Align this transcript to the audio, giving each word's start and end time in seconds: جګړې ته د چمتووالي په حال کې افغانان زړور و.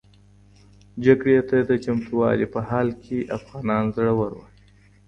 جګړې 1.05 1.37
ته 1.49 1.57
د 1.69 1.71
چمتووالي 1.83 2.47
په 2.53 2.59
حال 2.69 2.87
کې 3.03 3.29
افغانان 3.37 3.83
زړور 3.95 4.31
و. 4.37 4.41